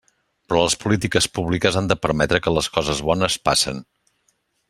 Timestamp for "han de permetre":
1.81-2.41